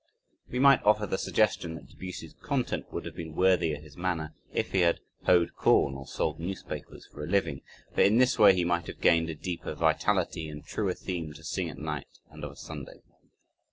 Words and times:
We 0.49 0.57
might 0.57 0.81
offer 0.81 1.05
the 1.05 1.19
suggestion 1.19 1.75
that 1.75 1.87
Debussy's 1.89 2.33
content 2.41 2.91
would 2.91 3.05
have 3.05 3.13
been 3.15 3.35
worthier 3.35 3.79
his 3.79 3.95
manner, 3.95 4.33
if 4.51 4.71
he 4.71 4.79
had 4.79 4.99
hoed 5.25 5.53
corn 5.53 5.93
or 5.93 6.07
sold 6.07 6.39
newspapers 6.39 7.05
for 7.05 7.23
a 7.23 7.27
living, 7.27 7.61
for 7.93 8.01
in 8.01 8.17
this 8.17 8.39
way 8.39 8.55
he 8.55 8.65
might 8.65 8.87
have 8.87 8.99
gained 8.99 9.29
a 9.29 9.35
deeper 9.35 9.75
vitality 9.75 10.49
and 10.49 10.63
truer 10.65 10.95
theme 10.95 11.33
to 11.33 11.43
sing 11.43 11.69
at 11.69 11.77
night 11.77 12.07
and 12.31 12.43
of 12.43 12.53
a 12.53 12.55
Sunday. 12.55 13.03